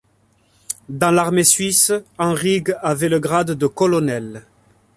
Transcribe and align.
Dans 0.89 1.11
l’armée 1.11 1.43
suisse 1.43 1.93
Anrig 2.17 2.73
avait 2.81 3.07
le 3.07 3.19
grade 3.19 3.51
de 3.51 3.67
colonel. 3.67 4.47